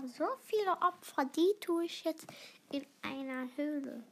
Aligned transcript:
habe 0.00 0.08
so 0.08 0.24
viele 0.46 0.72
Opfer, 0.80 1.26
die 1.26 1.54
tue 1.60 1.84
ich 1.84 2.04
jetzt 2.04 2.26
in 2.72 2.86
einer 3.02 3.46
Höhle. 3.56 4.02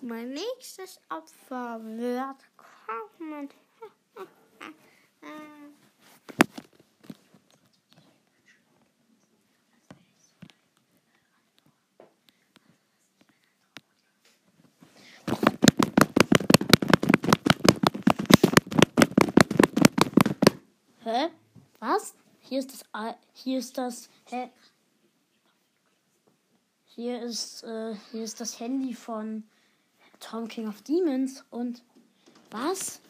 Mein 0.00 0.30
nächstes 0.30 1.00
Opfer 1.08 1.80
wird 1.84 2.38
kommen. 2.56 3.48
Hä? 21.04 21.30
Was? 21.78 22.16
Hier 22.40 22.58
ist 22.58 22.72
das. 22.72 22.84
Hier 23.32 23.60
ist 23.60 23.78
das. 23.78 24.10
Hä? 24.26 24.50
Hier 27.00 27.22
ist, 27.22 27.62
äh, 27.62 27.94
hier 28.12 28.24
ist 28.24 28.42
das 28.42 28.60
Handy 28.60 28.92
von 28.92 29.44
Tom 30.20 30.46
King 30.48 30.68
of 30.68 30.82
Demons 30.82 31.42
und. 31.48 31.82
Was? 32.50 33.00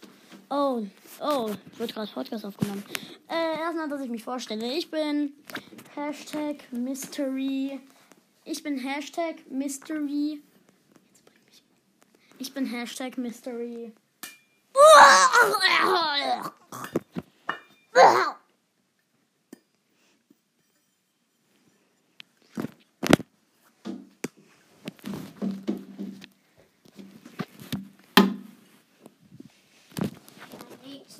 Oh, 0.48 0.86
oh, 1.20 1.50
wird 1.76 1.94
gerade 1.94 2.12
Podcast 2.12 2.44
aufgenommen. 2.44 2.84
Äh, 3.28 3.58
erstmal, 3.58 3.88
dass 3.88 4.00
ich 4.02 4.08
mich 4.08 4.22
vorstelle. 4.22 4.74
Ich 4.74 4.92
bin 4.92 5.32
Hashtag 5.96 6.70
Mystery. 6.70 7.80
Ich 8.44 8.62
bin 8.62 8.78
Hashtag 8.78 9.50
Mystery. 9.50 10.40
Jetzt 11.10 11.24
bring 11.24 11.44
mich. 11.46 11.64
Ich 12.38 12.54
bin 12.54 12.66
Hashtag 12.66 13.18
Mystery. 13.18 13.92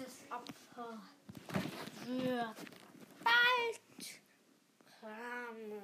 Nächstes 0.01 0.25
Opfer 0.31 0.99
wird 2.07 2.57
bald 3.23 3.81
kommen. 4.99 5.83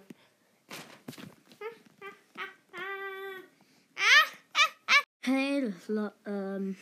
Hey, 5.20 5.74
ähm, 6.24 6.76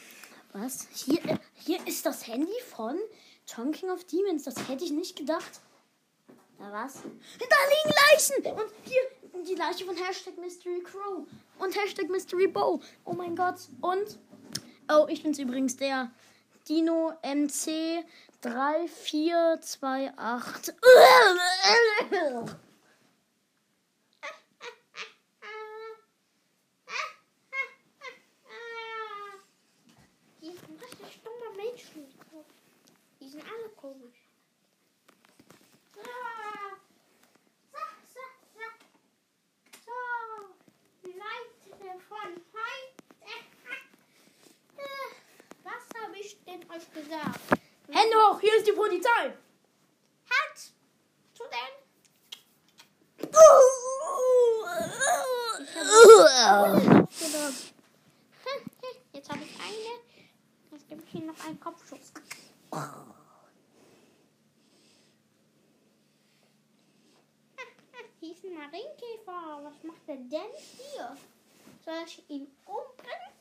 was? 0.52 0.86
Hier, 0.92 1.24
äh, 1.24 1.38
hier 1.54 1.84
ist 1.88 2.06
das 2.06 2.28
Handy 2.28 2.52
von 2.68 2.98
Tom 3.46 3.72
King 3.72 3.90
of 3.90 4.04
Demons. 4.04 4.44
Das 4.44 4.68
hätte 4.68 4.84
ich 4.84 4.92
nicht 4.92 5.16
gedacht. 5.16 5.60
Na 6.60 6.70
was? 6.72 7.02
Da 7.02 7.56
liegen 7.68 7.94
Leichen! 8.12 8.62
Und 8.62 8.70
hier 8.84 9.42
die 9.44 9.56
Leiche 9.56 9.84
von 9.84 9.96
Hashtag 9.96 10.38
Mystery 10.38 10.82
Crow 10.82 11.26
und 11.58 11.76
Hashtag 11.76 12.08
Mystery 12.10 12.46
Bow. 12.46 12.80
Oh 13.04 13.12
mein 13.12 13.34
Gott. 13.34 13.56
Und, 13.80 14.20
oh, 14.88 15.06
ich 15.08 15.24
bin's 15.24 15.40
übrigens, 15.40 15.76
der 15.76 16.12
Dino 16.68 17.12
MC 17.22 18.04
3428. 18.40 20.74
Hier 30.40 30.52
sind 30.52 30.82
richtig 30.82 31.20
dumme 31.22 31.56
Menschen. 31.56 32.04
Die 33.20 33.28
sind 33.28 33.44
alle 33.44 33.68
komisch. 33.76 34.28
Ah. 35.96 36.00
So, 37.72 37.78
so, 38.12 38.20
so. 38.54 38.66
So, 39.86 39.98
Leute 41.08 42.00
von 42.08 42.30
heute. 42.52 43.32
Äh, 44.76 45.08
Was 45.64 45.84
habe 46.02 46.16
ich 46.18 46.32
denn 46.44 46.62
gesagt? 47.14 47.40
Hände 47.90 48.16
hoch, 48.16 48.40
hier 48.40 48.56
ist 48.56 48.66
die 48.66 48.72
Polizei! 48.72 49.34
Halt! 50.30 50.72
Zu 51.34 51.44
denn? 51.44 51.74
Jetzt 59.12 59.30
habe 59.30 59.44
ich 59.44 59.60
eine. 59.60 60.00
Jetzt 60.72 60.88
gebe 60.88 61.02
ich 61.06 61.14
ihnen 61.14 61.26
noch 61.28 61.44
einen 61.46 61.60
Kopfschuss. 61.60 62.12
Hier 68.20 68.32
ist 68.32 68.44
ein 68.44 68.54
Marienkäfer. 68.54 69.60
Was 69.64 69.82
macht 69.82 70.00
er 70.06 70.16
denn 70.16 70.52
hier? 70.56 71.16
Soll 71.84 72.04
ich 72.06 72.22
ihn 72.30 72.46
umbringen? 72.64 73.33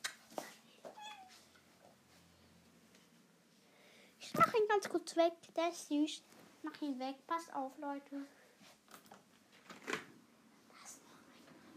Ich 4.33 4.39
mache 4.39 4.57
ihn 4.57 4.67
ganz 4.67 4.89
kurz 4.89 5.15
weg. 5.15 5.33
Der 5.55 5.69
ist 5.69 5.87
süß. 5.87 6.23
Mach 6.63 6.81
ihn 6.81 6.99
weg. 6.99 7.15
Passt 7.27 7.53
auf, 7.53 7.77
Leute. 7.77 8.25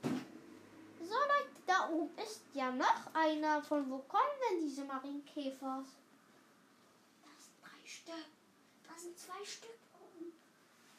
So, 0.02 1.14
Leute, 1.14 1.60
da 1.66 1.88
oben 1.90 2.16
ist 2.18 2.42
ja 2.54 2.70
noch 2.72 3.14
einer. 3.14 3.62
Von 3.62 3.90
wo 3.90 3.98
kommen 3.98 4.40
denn 4.50 4.60
diese 4.60 4.84
Marienkäfer? 4.84 5.84
Das 7.24 7.44
sind 7.44 7.56
drei 7.62 7.86
Stück. 7.86 8.26
Da 8.88 8.98
sind 8.98 9.18
zwei 9.18 9.44
Stück 9.44 9.78
oben. 10.00 10.32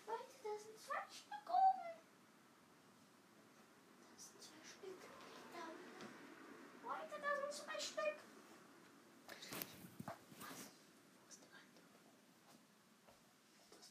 Leute, 0.05 0.23
da 0.43 0.49
sind 0.57 0.79
zwei 0.79 1.01
Stück 1.11 1.49
oben. 1.49 1.97
Das 4.13 4.25
sind 4.27 4.41
zwei 4.41 4.63
Stück. 4.63 4.99
Da. 5.53 5.63
Leute, 6.87 7.15
da 7.21 7.29
sind 7.41 7.53
zwei 7.53 7.79
Stück. 7.79 8.17
Was? 10.39 10.59
Wo 11.17 11.27
ist 11.27 11.39
der 11.41 11.49
andere? 11.57 11.81
Das 13.71 13.85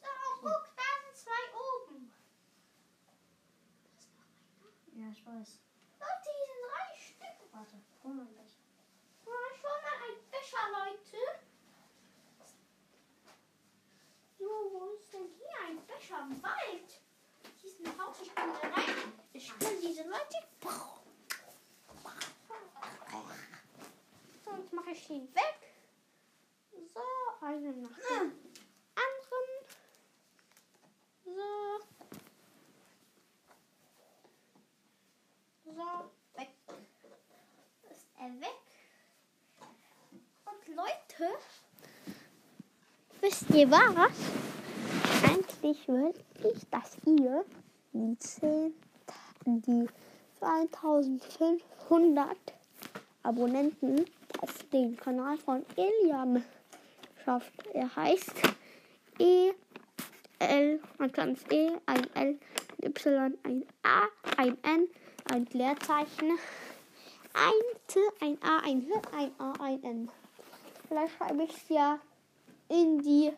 So, 0.00 0.10
guck, 0.40 0.64
da 0.76 0.88
sind 1.04 1.16
zwei 1.16 1.42
oben. 1.52 2.12
Da 3.84 3.90
ist 3.98 4.08
noch 4.14 4.24
einer. 4.24 5.06
Ja, 5.06 5.12
ich 5.12 5.22
weiß. 5.26 5.58
Leute, 5.98 6.30
hier 6.36 6.46
sind 6.46 6.62
drei 6.70 6.88
Stück. 6.96 7.49
Warte, 7.60 7.76
hol 8.02 8.14
mal 8.14 8.24
gleich. 8.24 8.56
Ja, 9.26 9.32
ich 9.54 9.62
hol 9.62 9.78
mal 9.82 9.96
einen 10.06 10.22
Becher, 10.30 10.64
Leute. 10.72 11.20
So, 14.38 14.46
wo 14.72 14.94
ist 14.94 15.12
denn 15.12 15.28
hier 15.36 15.58
ein 15.68 15.86
Becher 15.86 16.20
im 16.22 16.42
Wald? 16.42 17.02
Hier 17.60 17.70
ist 17.70 17.80
ein 17.80 17.98
Haus, 17.98 18.16
ich 18.22 18.34
bin 18.34 18.44
da 18.62 18.66
rein. 18.66 19.12
Ich 19.34 19.48
kann 19.58 19.78
diese 19.82 20.04
Leute. 20.04 20.38
So, 24.42 24.50
jetzt 24.56 24.72
mache 24.72 24.92
ich 24.92 25.10
ihn 25.10 25.34
weg. 25.34 25.60
So, 26.94 27.02
einen 27.44 27.82
nach 27.82 27.90
dem 27.90 28.32
anderen. 28.94 29.48
So. 31.26 31.80
So, 35.66 36.10
weg. 36.38 36.50
Ist 37.90 38.06
er 38.18 38.40
weg. 38.40 38.62
Und 40.44 40.76
Leute, 40.76 41.38
wisst 43.20 43.50
ihr 43.50 43.70
was? 43.70 44.12
Eigentlich 45.22 45.86
wollte 45.88 46.24
ich, 46.54 46.66
dass 46.70 46.96
ihr 47.06 47.44
die 47.92 48.16
10, 48.18 48.74
die 49.44 49.86
2500 50.38 52.36
Abonnenten 53.22 54.06
auf 54.40 54.54
den 54.72 54.96
Kanal 54.96 55.36
von 55.38 55.64
Elian 55.76 56.42
schafft. 57.24 57.52
Er 57.74 57.94
heißt 57.94 58.32
E 59.18 59.52
L, 60.38 60.80
ein 60.98 61.12
kleines 61.12 61.44
E, 61.50 61.72
ein 61.84 62.06
L, 62.14 62.38
ein 62.82 62.88
Y, 62.88 63.36
ein 63.42 63.66
A, 63.82 64.08
ein 64.38 64.56
N, 64.62 64.88
ein 65.30 65.46
Leerzeichen, 65.52 66.38
ein 67.34 67.52
T, 67.86 68.00
ein 68.20 68.38
A, 68.42 68.60
ein 68.64 68.86
H, 68.88 69.02
ein 69.14 69.32
A, 69.38 69.52
ein 69.62 69.82
N. 69.82 70.10
Vielleicht 70.88 71.14
schreibe 71.16 71.42
ich 71.42 71.54
es 71.54 71.68
ja 71.68 71.98
in 72.70 73.02
die 73.02 73.32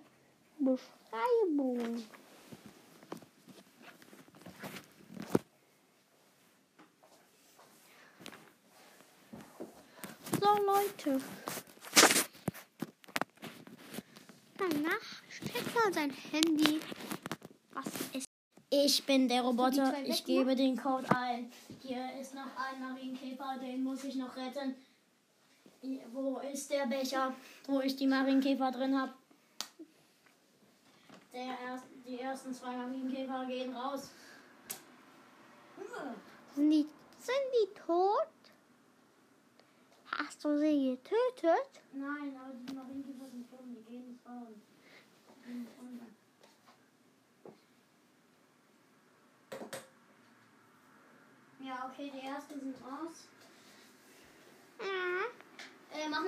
Beschreibung. 0.58 2.04
So 10.38 10.48
Leute. 10.66 11.20
Danach 14.58 15.22
steckt 15.28 15.76
er 15.86 15.92
sein 15.92 16.12
Handy. 16.30 16.80
Was 17.72 17.86
ist? 18.12 18.26
Ich 18.68 19.04
bin 19.04 19.28
der 19.28 19.42
Roboter. 19.42 19.94
Ich 20.04 20.24
gebe 20.24 20.54
den 20.54 20.76
Code 20.76 21.08
ein. 21.10 21.50
Hier 21.80 22.20
ist 22.20 22.34
noch 22.34 22.42
ein 22.56 22.80
Marienkäfer, 22.80 23.58
den 23.60 23.82
muss 23.82 24.04
ich 24.04 24.16
noch 24.16 24.36
retten. 24.36 24.76
Wo 26.12 26.38
ist 26.38 26.70
der 26.70 26.86
Becher, 26.86 27.34
wo 27.66 27.80
ich 27.80 27.96
die 27.96 28.06
Marienkäfer 28.06 28.70
drin 28.70 29.00
habe? 29.00 29.12
Der 31.32 31.58
erst, 31.64 31.84
die 32.06 32.20
ersten 32.20 32.52
zwei 32.52 32.76
Marienkäfer 32.76 33.46
gehen 33.46 33.74
raus. 33.74 34.10
Sind 36.54 36.70
die, 36.70 36.86
sind 37.18 37.34
die 37.54 37.74
tot? 37.74 38.28
Hast 40.10 40.44
du 40.44 40.58
sie 40.58 40.98
getötet? 41.02 41.80
Nein, 41.92 42.36
aber 42.36 42.52
die 42.54 42.74
Marienkäfer 42.74 43.26
sind 43.26 43.46
schon, 43.48 43.74
die 43.74 43.82
gehen 43.90 44.08
nicht 44.08 44.26
raus. 44.26 44.54
Ja, 51.60 51.90
okay, 51.90 52.10
die 52.14 52.26
ersten 52.26 52.60
sind 52.60 52.76
raus. 52.84 53.28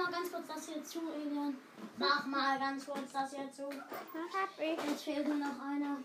Mal 0.05 0.11
ganz 0.11 0.31
kurz 0.31 0.47
das 0.47 0.69
hier 0.69 0.85
zu, 0.85 1.01
Elian. 1.15 1.56
Mach 1.97 2.27
mal 2.27 2.59
ganz 2.59 2.85
kurz 2.85 3.11
das 3.11 3.35
hier 3.35 3.51
zu. 3.51 3.62
hab 3.71 4.51
ich. 4.59 4.91
Jetzt 4.91 5.03
fehlt 5.03 5.27
nur 5.27 5.37
noch 5.37 5.59
einer. 5.62 5.97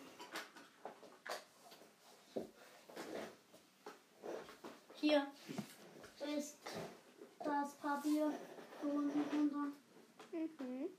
Hier 4.96 5.28
ist 6.38 6.58
das 7.44 7.74
Papier 7.76 8.32
unten 8.84 9.22
runter. 9.36 9.68
Mhm. 10.32 10.90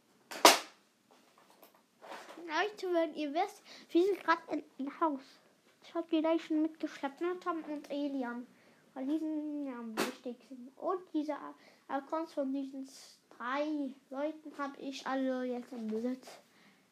Leute, 2.46 2.92
wenn 2.92 3.14
ihr 3.14 3.32
wisst, 3.32 3.62
wir 3.92 4.04
sind 4.04 4.20
gerade 4.20 4.42
in 4.50 4.64
ein 4.78 5.00
Haus. 5.00 5.22
Ich 5.84 5.94
habe 5.94 6.06
die 6.10 6.20
Leichen 6.20 6.60
mitgeschleppt, 6.60 7.22
ne? 7.22 7.40
Tom 7.40 7.64
und 7.64 7.90
Elian. 7.90 8.46
Weil 9.00 9.06
die 9.06 9.18
sind 9.18 9.66
ja 9.66 9.78
am 9.78 9.96
wichtigsten. 9.96 10.70
Und 10.76 11.00
diese 11.14 11.34
Accounts 11.88 12.34
von 12.34 12.52
diesen 12.52 12.86
drei 13.38 13.94
Leuten 14.10 14.52
habe 14.58 14.78
ich 14.78 15.06
alle 15.06 15.44
jetzt 15.44 15.72
im 15.72 15.86
Besitz. 15.86 16.26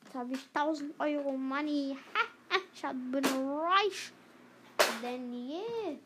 Jetzt 0.02 0.14
habe 0.14 0.32
ich 0.32 0.40
1000 0.54 0.98
Euro 0.98 1.32
Money. 1.32 1.98
ich 2.74 2.80
bin 2.80 3.24
reich. 3.24 4.12
Denn 5.02 5.32
je. 5.34 5.98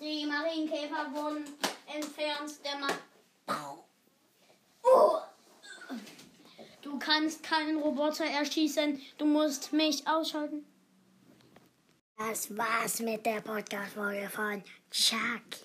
Die 0.00 0.26
Marienkäfer 0.26 1.12
wurden 1.12 1.44
entfernt. 1.86 2.52
Der 2.64 2.78
Ma 3.46 3.78
oh. 4.82 5.18
Du 6.82 6.98
kannst 6.98 7.44
keinen 7.44 7.78
Roboter 7.78 8.24
erschießen. 8.24 9.00
Du 9.16 9.26
musst 9.26 9.72
mich 9.72 10.08
ausschalten. 10.08 10.66
Das 12.26 12.56
war's 12.56 13.00
mit 13.00 13.26
der 13.26 13.42
Podcast-Folge 13.42 14.30
von 14.30 14.62
Chuck. 14.90 15.60